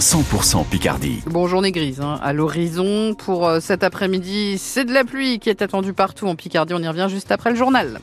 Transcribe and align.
100% 0.00 0.64
Picardie. 0.66 1.22
Bon, 1.26 1.48
journée 1.48 1.72
grise 1.72 2.00
hein, 2.00 2.20
à 2.22 2.32
l'horizon. 2.32 3.14
Pour 3.14 3.48
euh, 3.48 3.60
cet 3.60 3.82
après-midi, 3.82 4.56
c'est 4.58 4.84
de 4.84 4.92
la 4.92 5.04
pluie 5.04 5.40
qui 5.40 5.50
est 5.50 5.60
attendue 5.60 5.92
partout 5.92 6.28
en 6.28 6.36
Picardie. 6.36 6.74
On 6.74 6.82
y 6.82 6.88
revient 6.88 7.08
juste 7.10 7.32
après 7.32 7.50
le 7.50 7.56
journal. 7.56 8.00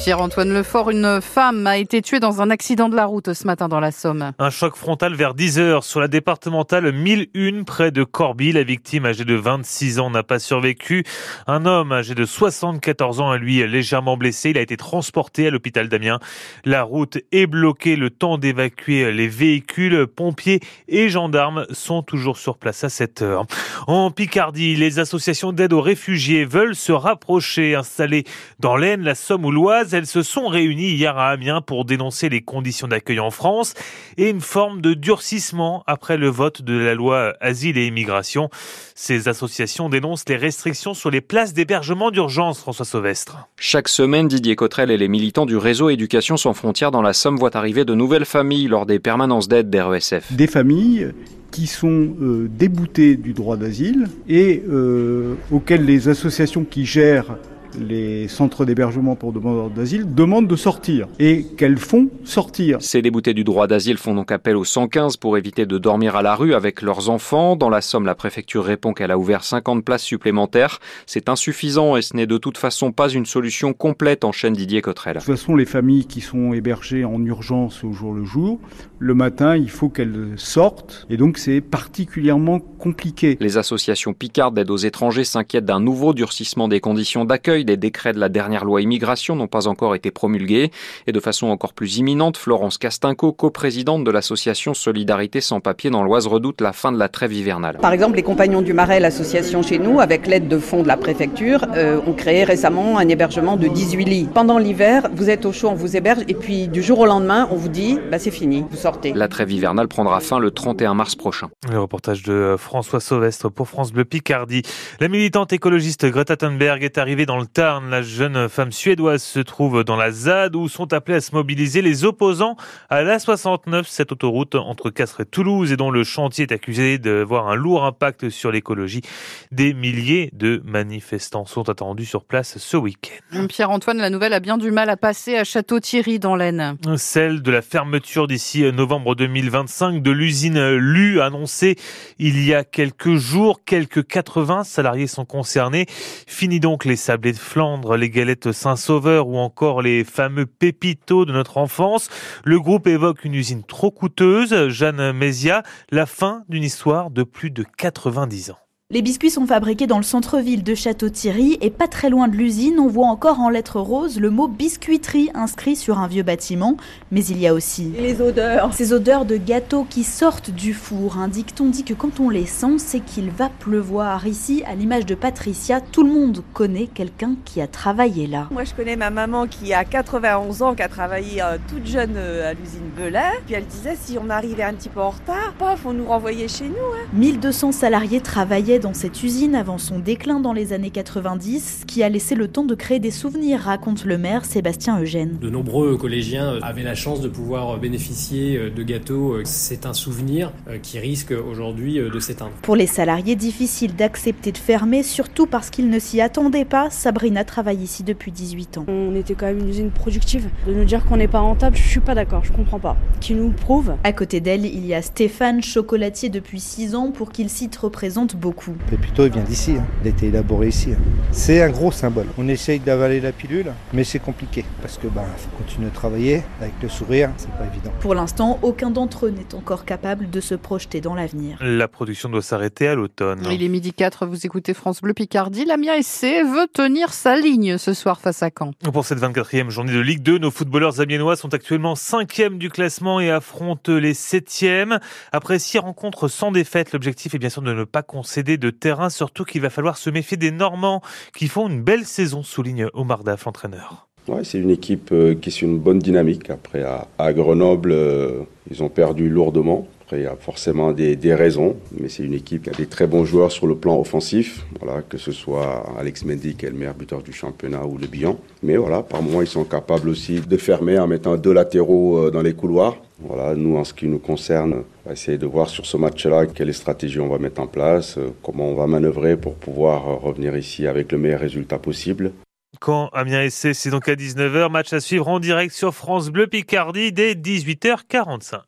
Pierre-Antoine 0.00 0.54
Lefort, 0.54 0.88
une 0.88 1.20
femme 1.20 1.66
a 1.66 1.76
été 1.76 2.00
tuée 2.00 2.20
dans 2.20 2.40
un 2.40 2.48
accident 2.48 2.88
de 2.88 2.96
la 2.96 3.04
route 3.04 3.34
ce 3.34 3.46
matin 3.46 3.68
dans 3.68 3.80
la 3.80 3.92
Somme. 3.92 4.32
Un 4.38 4.48
choc 4.48 4.74
frontal 4.74 5.14
vers 5.14 5.34
10h 5.34 5.82
sur 5.82 6.00
la 6.00 6.08
départementale 6.08 6.90
1001 6.90 7.64
près 7.64 7.90
de 7.90 8.02
Corbie. 8.02 8.52
La 8.52 8.62
victime 8.62 9.04
âgée 9.04 9.26
de 9.26 9.34
26 9.34 9.98
ans 9.98 10.08
n'a 10.08 10.22
pas 10.22 10.38
survécu. 10.38 11.04
Un 11.46 11.66
homme 11.66 11.92
âgé 11.92 12.14
de 12.14 12.24
74 12.24 13.20
ans 13.20 13.34
lui 13.34 13.58
légèrement 13.68 14.16
blessé. 14.16 14.50
Il 14.50 14.58
a 14.58 14.62
été 14.62 14.78
transporté 14.78 15.48
à 15.48 15.50
l'hôpital 15.50 15.90
d'Amiens. 15.90 16.18
La 16.64 16.82
route 16.82 17.18
est 17.30 17.46
bloquée. 17.46 17.96
Le 17.96 18.08
temps 18.08 18.38
d'évacuer 18.38 19.12
les 19.12 19.28
véhicules. 19.28 20.06
Pompiers 20.06 20.60
et 20.88 21.10
gendarmes 21.10 21.66
sont 21.72 22.02
toujours 22.02 22.38
sur 22.38 22.56
place 22.56 22.84
à 22.84 22.88
cette 22.88 23.20
heure. 23.20 23.44
En 23.86 24.10
Picardie, 24.10 24.76
les 24.76 24.98
associations 24.98 25.52
d'aide 25.52 25.74
aux 25.74 25.82
réfugiés 25.82 26.46
veulent 26.46 26.74
se 26.74 26.92
rapprocher, 26.92 27.74
installées 27.74 28.24
dans 28.60 28.76
l'Aisne, 28.76 29.02
la 29.02 29.14
Somme 29.14 29.44
ou 29.44 29.50
l'Oise 29.50 29.89
elles 29.92 30.06
se 30.06 30.22
sont 30.22 30.46
réunies 30.46 30.92
hier 30.92 31.16
à 31.16 31.30
Amiens 31.30 31.60
pour 31.60 31.84
dénoncer 31.84 32.28
les 32.28 32.40
conditions 32.40 32.88
d'accueil 32.88 33.20
en 33.20 33.30
France 33.30 33.74
et 34.16 34.30
une 34.30 34.40
forme 34.40 34.80
de 34.80 34.94
durcissement 34.94 35.82
après 35.86 36.16
le 36.16 36.28
vote 36.28 36.62
de 36.62 36.74
la 36.74 36.94
loi 36.94 37.34
Asile 37.40 37.78
et 37.78 37.86
Immigration. 37.86 38.50
Ces 38.94 39.28
associations 39.28 39.88
dénoncent 39.88 40.28
les 40.28 40.36
restrictions 40.36 40.94
sur 40.94 41.10
les 41.10 41.20
places 41.20 41.54
d'hébergement 41.54 42.10
d'urgence, 42.10 42.60
François 42.60 42.84
Sauvestre. 42.84 43.48
Chaque 43.56 43.88
semaine, 43.88 44.28
Didier 44.28 44.56
Cotrel 44.56 44.90
et 44.90 44.96
les 44.96 45.08
militants 45.08 45.46
du 45.46 45.56
réseau 45.56 45.90
Éducation 45.90 46.36
sans 46.36 46.54
frontières 46.54 46.90
dans 46.90 47.02
la 47.02 47.12
Somme 47.12 47.36
voient 47.36 47.56
arriver 47.56 47.84
de 47.84 47.94
nouvelles 47.94 48.24
familles 48.24 48.68
lors 48.68 48.86
des 48.86 48.98
permanences 48.98 49.48
d'aide 49.48 49.70
d'RESF. 49.70 50.32
Des 50.32 50.46
familles 50.46 51.12
qui 51.50 51.66
sont 51.66 52.14
euh, 52.20 52.48
déboutées 52.48 53.16
du 53.16 53.32
droit 53.32 53.56
d'asile 53.56 54.06
et 54.28 54.62
euh, 54.68 55.34
auxquelles 55.50 55.84
les 55.84 56.08
associations 56.08 56.64
qui 56.64 56.86
gèrent 56.86 57.36
les 57.78 58.28
centres 58.28 58.64
d'hébergement 58.64 59.16
pour 59.16 59.32
demandeurs 59.32 59.70
d'asile 59.70 60.14
demandent 60.14 60.48
de 60.48 60.56
sortir 60.56 61.06
et 61.18 61.44
qu'elles 61.56 61.78
font 61.78 62.08
sortir. 62.24 62.78
Ces 62.80 63.02
déboutés 63.02 63.34
du 63.34 63.44
droit 63.44 63.66
d'asile 63.66 63.96
font 63.96 64.14
donc 64.14 64.32
appel 64.32 64.56
au 64.56 64.64
115 64.64 65.16
pour 65.16 65.36
éviter 65.36 65.66
de 65.66 65.78
dormir 65.78 66.16
à 66.16 66.22
la 66.22 66.34
rue 66.34 66.54
avec 66.54 66.82
leurs 66.82 67.10
enfants. 67.10 67.56
Dans 67.56 67.68
la 67.68 67.80
Somme, 67.80 68.06
la 68.06 68.14
préfecture 68.14 68.64
répond 68.64 68.92
qu'elle 68.92 69.10
a 69.10 69.18
ouvert 69.18 69.44
50 69.44 69.84
places 69.84 70.02
supplémentaires. 70.02 70.78
C'est 71.06 71.28
insuffisant 71.28 71.96
et 71.96 72.02
ce 72.02 72.16
n'est 72.16 72.26
de 72.26 72.38
toute 72.38 72.58
façon 72.58 72.92
pas 72.92 73.08
une 73.08 73.26
solution 73.26 73.72
complète, 73.72 74.24
enchaîne 74.24 74.54
Didier 74.54 74.82
Cotrel. 74.82 75.14
De 75.14 75.18
toute 75.20 75.28
façon, 75.28 75.56
les 75.56 75.66
familles 75.66 76.06
qui 76.06 76.20
sont 76.20 76.52
hébergées 76.52 77.04
en 77.04 77.24
urgence 77.24 77.84
au 77.84 77.92
jour 77.92 78.12
le 78.12 78.24
jour, 78.24 78.58
le 78.98 79.14
matin, 79.14 79.56
il 79.56 79.70
faut 79.70 79.88
qu'elles 79.88 80.34
sortent 80.36 81.06
et 81.10 81.16
donc 81.16 81.38
c'est 81.38 81.60
particulièrement 81.60 82.58
compliqué. 82.58 83.36
Les 83.40 83.58
associations 83.58 84.12
Picard 84.12 84.52
d'aide 84.52 84.70
aux 84.70 84.76
étrangers 84.76 85.24
s'inquiètent 85.24 85.64
d'un 85.64 85.80
nouveau 85.80 86.14
durcissement 86.14 86.68
des 86.68 86.80
conditions 86.80 87.24
d'accueil 87.24 87.59
les 87.64 87.76
décrets 87.76 88.12
de 88.12 88.18
la 88.18 88.28
dernière 88.28 88.64
loi 88.64 88.82
immigration 88.82 89.36
n'ont 89.36 89.46
pas 89.46 89.66
encore 89.66 89.94
été 89.94 90.10
promulgués. 90.10 90.70
Et 91.06 91.12
de 91.12 91.20
façon 91.20 91.48
encore 91.48 91.72
plus 91.72 91.98
imminente, 91.98 92.36
Florence 92.36 92.78
Castinco, 92.78 93.32
coprésidente 93.32 94.04
de 94.04 94.10
l'association 94.10 94.74
Solidarité 94.74 95.40
sans 95.40 95.60
papier 95.60 95.90
dans 95.90 96.02
l'Oise, 96.02 96.26
redoute 96.26 96.60
la 96.60 96.72
fin 96.72 96.92
de 96.92 96.98
la 96.98 97.08
trêve 97.08 97.32
hivernale. 97.32 97.78
Par 97.80 97.92
exemple, 97.92 98.16
les 98.16 98.22
Compagnons 98.22 98.62
du 98.62 98.72
Marais, 98.72 99.00
l'association 99.00 99.62
chez 99.62 99.78
nous, 99.78 100.00
avec 100.00 100.26
l'aide 100.26 100.48
de 100.48 100.58
fonds 100.58 100.82
de 100.82 100.88
la 100.88 100.96
préfecture, 100.96 101.66
euh, 101.76 102.00
ont 102.06 102.12
créé 102.12 102.44
récemment 102.44 102.98
un 102.98 103.08
hébergement 103.08 103.56
de 103.56 103.68
18 103.68 104.04
lits. 104.04 104.28
Pendant 104.32 104.58
l'hiver, 104.58 105.08
vous 105.14 105.30
êtes 105.30 105.46
au 105.46 105.52
chaud, 105.52 105.68
on 105.68 105.74
vous 105.74 105.96
héberge, 105.96 106.22
et 106.28 106.34
puis 106.34 106.68
du 106.68 106.82
jour 106.82 106.98
au 107.00 107.06
lendemain, 107.06 107.48
on 107.50 107.56
vous 107.56 107.68
dit, 107.68 107.98
bah, 108.10 108.18
c'est 108.18 108.30
fini, 108.30 108.64
vous 108.70 108.76
sortez. 108.76 109.12
La 109.12 109.28
trêve 109.28 109.50
hivernale 109.50 109.88
prendra 109.88 110.20
fin 110.20 110.38
le 110.38 110.50
31 110.50 110.94
mars 110.94 111.16
prochain. 111.16 111.50
Le 111.70 111.80
reportage 111.80 112.22
de 112.22 112.56
François 112.58 113.00
Sauvestre 113.00 113.48
pour 113.48 113.68
France 113.68 113.92
Bleu 113.92 114.04
Picardie. 114.04 114.62
La 115.00 115.08
militante 115.08 115.52
écologiste 115.52 116.06
Greta 116.06 116.36
Thunberg 116.36 116.82
est 116.82 116.98
arrivée 116.98 117.26
dans 117.26 117.38
le 117.38 117.46
Tarn. 117.52 117.90
La 117.90 118.02
jeune 118.02 118.48
femme 118.48 118.72
suédoise 118.72 119.22
se 119.22 119.40
trouve 119.40 119.84
dans 119.84 119.96
la 119.96 120.10
ZAD 120.10 120.56
où 120.56 120.68
sont 120.68 120.92
appelés 120.92 121.16
à 121.16 121.20
se 121.20 121.34
mobiliser 121.34 121.82
les 121.82 122.04
opposants 122.04 122.56
à 122.88 123.02
l'A69, 123.02 123.84
cette 123.86 124.12
autoroute 124.12 124.54
entre 124.54 124.90
Castres 124.90 125.22
et 125.22 125.24
Toulouse 125.24 125.72
et 125.72 125.76
dont 125.76 125.90
le 125.90 126.04
chantier 126.04 126.44
est 126.44 126.52
accusé 126.52 126.98
d'avoir 126.98 127.48
un 127.48 127.54
lourd 127.54 127.84
impact 127.84 128.30
sur 128.30 128.52
l'écologie. 128.52 129.02
Des 129.50 129.74
milliers 129.74 130.30
de 130.32 130.62
manifestants 130.64 131.46
sont 131.46 131.68
attendus 131.68 132.06
sur 132.06 132.24
place 132.24 132.58
ce 132.58 132.76
week-end. 132.76 133.46
Pierre-Antoine, 133.48 133.98
la 133.98 134.10
nouvelle 134.10 134.32
a 134.32 134.40
bien 134.40 134.58
du 134.58 134.70
mal 134.70 134.88
à 134.90 134.96
passer 134.96 135.36
à 135.36 135.44
Château-Thierry 135.44 136.18
dans 136.18 136.36
l'Aisne. 136.36 136.76
Celle 136.96 137.42
de 137.42 137.50
la 137.50 137.62
fermeture 137.62 138.26
d'ici 138.26 138.62
novembre 138.72 139.14
2025 139.14 140.02
de 140.02 140.10
l'usine 140.10 140.76
LU 140.76 141.20
annoncée 141.20 141.76
il 142.18 142.44
y 142.44 142.54
a 142.54 142.64
quelques 142.64 143.16
jours. 143.16 143.64
Quelques 143.64 144.06
80 144.06 144.64
salariés 144.64 145.06
sont 145.06 145.24
concernés. 145.24 145.86
Fini 145.88 146.60
donc 146.60 146.84
les 146.84 146.96
sablés 146.96 147.32
de 147.32 147.38
Flandre 147.40 147.96
les 147.96 148.10
galettes 148.10 148.52
Saint-Sauveur 148.52 149.26
ou 149.26 149.38
encore 149.38 149.82
les 149.82 150.04
fameux 150.04 150.46
pépitos 150.46 151.24
de 151.24 151.32
notre 151.32 151.58
enfance. 151.58 152.08
Le 152.44 152.60
groupe 152.60 152.86
évoque 152.86 153.24
une 153.24 153.34
usine 153.34 153.64
trop 153.64 153.90
coûteuse. 153.90 154.68
Jeanne 154.68 155.12
Mézia, 155.12 155.62
la 155.90 156.06
fin 156.06 156.44
d'une 156.48 156.62
histoire 156.62 157.10
de 157.10 157.24
plus 157.24 157.50
de 157.50 157.64
90 157.76 158.52
ans. 158.52 158.69
Les 158.92 159.02
biscuits 159.02 159.30
sont 159.30 159.46
fabriqués 159.46 159.86
dans 159.86 159.98
le 159.98 160.02
centre-ville 160.02 160.64
de 160.64 160.74
Château-Thierry 160.74 161.58
et 161.60 161.70
pas 161.70 161.86
très 161.86 162.10
loin 162.10 162.26
de 162.26 162.34
l'usine, 162.34 162.80
on 162.80 162.88
voit 162.88 163.06
encore 163.06 163.38
en 163.38 163.48
lettres 163.48 163.78
roses 163.78 164.18
le 164.18 164.30
mot 164.30 164.48
biscuiterie 164.48 165.30
inscrit 165.32 165.76
sur 165.76 166.00
un 166.00 166.08
vieux 166.08 166.24
bâtiment. 166.24 166.76
Mais 167.12 167.24
il 167.24 167.38
y 167.38 167.46
a 167.46 167.54
aussi 167.54 167.92
les 167.96 168.20
odeurs. 168.20 168.74
Ces 168.74 168.92
odeurs 168.92 169.26
de 169.26 169.36
gâteaux 169.36 169.86
qui 169.88 170.02
sortent 170.02 170.50
du 170.50 170.74
four. 170.74 171.18
Un 171.18 171.28
dicton 171.28 171.66
dit 171.66 171.84
que 171.84 171.94
quand 171.94 172.18
on 172.18 172.30
les 172.30 172.46
sent, 172.46 172.78
c'est 172.78 172.98
qu'il 172.98 173.30
va 173.30 173.48
pleuvoir. 173.48 174.26
Ici, 174.26 174.64
à 174.66 174.74
l'image 174.74 175.06
de 175.06 175.14
Patricia, 175.14 175.80
tout 175.80 176.02
le 176.02 176.12
monde 176.12 176.42
connaît 176.52 176.88
quelqu'un 176.88 177.36
qui 177.44 177.60
a 177.60 177.68
travaillé 177.68 178.26
là. 178.26 178.48
Moi, 178.50 178.64
je 178.64 178.74
connais 178.74 178.96
ma 178.96 179.10
maman 179.10 179.46
qui 179.46 179.72
a 179.72 179.84
91 179.84 180.62
ans, 180.62 180.74
qui 180.74 180.82
a 180.82 180.88
travaillé 180.88 181.40
euh, 181.40 181.58
toute 181.68 181.86
jeune 181.86 182.14
euh, 182.16 182.50
à 182.50 182.54
l'usine 182.54 182.90
Belay. 182.96 183.38
Puis 183.46 183.54
elle 183.54 183.66
disait 183.66 183.96
si 184.02 184.18
on 184.20 184.28
arrivait 184.30 184.64
un 184.64 184.74
petit 184.74 184.88
peu 184.88 184.98
en 184.98 185.10
retard, 185.10 185.54
paf, 185.60 185.86
on 185.86 185.92
nous 185.92 186.06
renvoyait 186.06 186.48
chez 186.48 186.64
nous. 186.64 186.74
1200 187.12 187.68
hein. 187.68 187.70
salariés 187.70 188.20
travaillaient 188.20 188.79
dans 188.80 188.94
cette 188.94 189.22
usine 189.22 189.54
avant 189.54 189.78
son 189.78 189.98
déclin 189.98 190.40
dans 190.40 190.52
les 190.52 190.72
années 190.72 190.90
90, 190.90 191.84
qui 191.86 192.02
a 192.02 192.08
laissé 192.08 192.34
le 192.34 192.48
temps 192.48 192.64
de 192.64 192.74
créer 192.74 192.98
des 192.98 193.10
souvenirs, 193.10 193.60
raconte 193.60 194.04
le 194.04 194.16
maire 194.16 194.44
Sébastien 194.44 195.00
Eugène. 195.00 195.36
De 195.40 195.50
nombreux 195.50 195.96
collégiens 195.96 196.58
avaient 196.62 196.82
la 196.82 196.94
chance 196.94 197.20
de 197.20 197.28
pouvoir 197.28 197.78
bénéficier 197.78 198.70
de 198.70 198.82
gâteaux. 198.82 199.36
C'est 199.44 199.86
un 199.86 199.92
souvenir 199.92 200.52
qui 200.82 200.98
risque 200.98 201.32
aujourd'hui 201.32 201.96
de 201.98 202.20
s'éteindre. 202.20 202.52
Pour 202.62 202.74
les 202.74 202.86
salariés, 202.86 203.36
difficile 203.36 203.94
d'accepter 203.94 204.52
de 204.52 204.58
fermer, 204.58 205.02
surtout 205.02 205.46
parce 205.46 205.70
qu'ils 205.70 205.90
ne 205.90 205.98
s'y 205.98 206.20
attendaient 206.20 206.64
pas. 206.64 206.88
Sabrina 206.90 207.44
travaille 207.44 207.82
ici 207.82 208.02
depuis 208.02 208.32
18 208.32 208.78
ans. 208.78 208.84
On 208.88 209.14
était 209.14 209.34
quand 209.34 209.46
même 209.46 209.58
une 209.58 209.68
usine 209.68 209.90
productive. 209.90 210.48
De 210.66 210.72
nous 210.72 210.84
dire 210.84 211.04
qu'on 211.04 211.18
n'est 211.18 211.28
pas 211.28 211.40
rentable, 211.40 211.76
je 211.76 211.86
suis 211.86 212.00
pas 212.00 212.14
d'accord, 212.14 212.44
je 212.44 212.52
comprends 212.52 212.80
pas. 212.80 212.96
Qui 213.20 213.34
nous 213.34 213.50
prouve. 213.50 213.94
À 214.04 214.12
côté 214.12 214.40
d'elle, 214.40 214.64
il 214.64 214.86
y 214.86 214.94
a 214.94 215.02
Stéphane, 215.02 215.62
chocolatier 215.62 216.30
depuis 216.30 216.60
6 216.60 216.94
ans, 216.94 217.10
pour 217.10 217.30
qu'il 217.30 217.50
cite 217.50 217.76
représente 217.76 218.36
beaucoup. 218.36 218.69
Pépito, 218.88 219.24
il 219.26 219.32
vient 219.32 219.42
d'ici, 219.42 219.76
hein. 219.78 219.86
il 220.02 220.08
a 220.08 220.10
été 220.10 220.26
élaboré 220.26 220.68
ici. 220.68 220.92
Hein. 220.92 221.00
C'est 221.32 221.62
un 221.62 221.70
gros 221.70 221.92
symbole. 221.92 222.26
On 222.38 222.48
essaye 222.48 222.80
d'avaler 222.80 223.20
la 223.20 223.32
pilule, 223.32 223.72
mais 223.92 224.04
c'est 224.04 224.18
compliqué 224.18 224.64
parce 224.82 224.98
que 224.98 225.06
bah, 225.06 225.24
faut 225.36 225.56
continuer 225.56 225.90
de 225.90 225.94
travailler 225.94 226.42
avec 226.60 226.74
le 226.82 226.88
sourire, 226.88 227.30
c'est 227.36 227.50
pas 227.52 227.66
évident. 227.66 227.92
Pour 228.00 228.14
l'instant, 228.14 228.58
aucun 228.62 228.90
d'entre 228.90 229.26
eux 229.26 229.30
n'est 229.30 229.54
encore 229.54 229.84
capable 229.84 230.30
de 230.30 230.40
se 230.40 230.54
projeter 230.54 231.00
dans 231.00 231.14
l'avenir. 231.14 231.58
La 231.60 231.88
production 231.88 232.28
doit 232.28 232.42
s'arrêter 232.42 232.88
à 232.88 232.94
l'automne. 232.94 233.46
Il 233.50 233.62
est 233.62 233.68
midi 233.68 233.92
4, 233.92 234.26
vous 234.26 234.46
écoutez 234.46 234.74
France 234.74 235.00
Bleu 235.00 235.14
Picardie. 235.14 235.64
L'Amiens 235.64 236.00
SC 236.02 236.24
veut 236.44 236.66
tenir 236.72 237.12
sa 237.12 237.36
ligne 237.36 237.78
ce 237.78 237.94
soir 237.94 238.20
face 238.20 238.42
à 238.42 238.50
Caen. 238.56 238.72
Pour 238.92 239.04
cette 239.04 239.18
24e 239.18 239.70
journée 239.70 239.92
de 239.92 240.00
Ligue 240.00 240.22
2, 240.22 240.38
nos 240.38 240.50
footballeurs 240.50 241.00
amiénois 241.00 241.36
sont 241.36 241.52
actuellement 241.54 241.94
5e 241.94 242.58
du 242.58 242.70
classement 242.70 243.20
et 243.20 243.30
affrontent 243.30 243.92
les 243.92 244.14
7e. 244.14 245.00
Après 245.32 245.58
6 245.58 245.78
rencontres 245.78 246.28
sans 246.28 246.52
défaite, 246.52 246.92
l'objectif 246.92 247.34
est 247.34 247.38
bien 247.38 247.50
sûr 247.50 247.62
de 247.62 247.72
ne 247.72 247.84
pas 247.84 248.02
concéder 248.02 248.58
de 248.60 248.70
terrain, 248.70 249.10
surtout 249.10 249.44
qu'il 249.44 249.62
va 249.62 249.70
falloir 249.70 249.96
se 249.96 250.10
méfier 250.10 250.36
des 250.36 250.50
Normands 250.50 251.02
qui 251.36 251.48
font 251.48 251.68
une 251.68 251.82
belle 251.82 252.04
saison, 252.04 252.42
souligne 252.42 252.86
Omar 252.94 253.24
Daf, 253.24 253.44
l'entraîneur. 253.44 254.06
Ouais, 254.28 254.44
c'est 254.44 254.58
une 254.58 254.70
équipe 254.70 255.10
euh, 255.12 255.34
qui 255.34 255.48
est 255.48 255.52
sur 255.52 255.66
une 255.66 255.78
bonne 255.78 255.98
dynamique. 255.98 256.50
Après, 256.50 256.84
à, 256.84 257.32
Grenoble, 257.32 257.92
euh, 257.92 258.42
ils 258.70 258.82
ont 258.82 258.88
perdu 258.88 259.28
lourdement. 259.28 259.88
Il 260.12 260.22
y 260.22 260.26
a 260.26 260.36
forcément 260.36 260.92
des, 260.92 261.34
raisons, 261.34 261.76
mais 261.98 262.08
c'est 262.08 262.24
une 262.24 262.34
équipe 262.34 262.64
qui 262.64 262.70
a 262.70 262.72
des 262.72 262.86
très 262.86 263.06
bons 263.06 263.24
joueurs 263.24 263.52
sur 263.52 263.66
le 263.66 263.76
plan 263.76 263.98
offensif. 263.98 264.66
Voilà, 264.80 265.02
que 265.02 265.18
ce 265.18 265.32
soit 265.32 265.84
Alex 265.98 266.24
Mendy, 266.24 266.54
qui 266.54 266.66
est 266.66 266.70
le 266.70 266.76
meilleur 266.76 266.94
buteur 266.94 267.22
du 267.22 267.32
championnat, 267.32 267.84
ou 267.86 267.98
Le 267.98 268.06
Bihan. 268.06 268.38
Mais 268.62 268.76
voilà, 268.76 269.02
par 269.02 269.22
moments, 269.22 269.42
ils 269.42 269.46
sont 269.46 269.64
capables 269.64 270.08
aussi 270.08 270.40
de 270.40 270.56
fermer 270.56 270.98
en 270.98 271.06
mettant 271.06 271.36
deux 271.36 271.52
latéraux 271.52 272.18
euh, 272.18 272.30
dans 272.30 272.42
les 272.42 272.54
couloirs. 272.54 272.96
Voilà, 273.20 273.54
nous, 273.54 273.76
en 273.76 273.84
ce 273.84 273.94
qui 273.94 274.06
nous 274.06 274.18
concerne, 274.18 274.82
on 275.04 275.08
va 275.08 275.12
essayer 275.12 275.38
de 275.38 275.46
voir 275.46 275.68
sur 275.68 275.86
ce 275.86 275.96
match-là 275.96 276.46
quelles 276.46 276.72
stratégies 276.72 277.20
on 277.20 277.28
va 277.28 277.38
mettre 277.38 277.60
en 277.60 277.66
place, 277.66 278.18
comment 278.42 278.70
on 278.70 278.74
va 278.74 278.86
manœuvrer 278.86 279.36
pour 279.36 279.54
pouvoir 279.54 280.20
revenir 280.20 280.56
ici 280.56 280.86
avec 280.86 281.12
le 281.12 281.18
meilleur 281.18 281.40
résultat 281.40 281.78
possible. 281.78 282.32
Quand 282.78 283.08
Amiens 283.12 283.50
SC, 283.50 283.74
c'est 283.74 283.90
donc 283.90 284.08
à 284.08 284.14
19h, 284.14 284.70
match 284.70 284.92
à 284.92 285.00
suivre 285.00 285.28
en 285.28 285.38
direct 285.38 285.74
sur 285.74 285.94
France 285.94 286.30
Bleu 286.30 286.46
Picardie 286.46 287.12
dès 287.12 287.34
18h45. 287.34 288.60